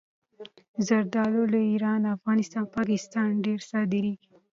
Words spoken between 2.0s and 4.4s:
افغانستان او پاکستانه ډېره صادرېږي.